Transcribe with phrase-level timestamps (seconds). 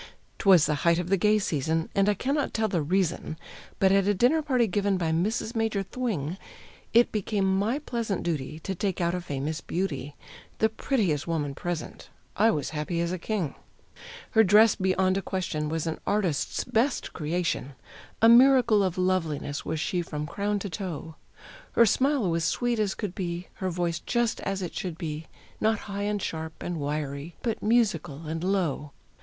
[0.39, 3.37] 'Twas the height of the gay season, and I cannot tell the reason,
[3.77, 5.55] But at a dinner party given by Mrs.
[5.55, 6.39] Major Thwing
[6.91, 10.15] It became my pleasant duty to take out a famous beauty
[10.57, 12.09] The prettiest woman present.
[12.35, 13.53] I was happy as a king.
[14.31, 17.73] Her dress beyond a question was an artist's best creation;
[18.23, 21.13] A miracle of loveliness was she from crown to toe.
[21.73, 25.27] Her smile was sweet as could be, her voice just as it should be
[25.59, 28.93] Not high, and sharp, and wiry, but musical and low.